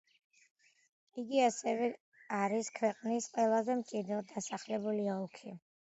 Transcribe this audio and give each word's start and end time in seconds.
იგი, 1.23 1.41
ასევე, 1.49 1.89
არის 2.37 2.71
ქვეყნის 2.79 3.27
ყველაზე 3.35 3.79
მჭიდროდ 3.83 4.29
დასახლებული 4.37 5.07
ოლქი. 5.19 5.55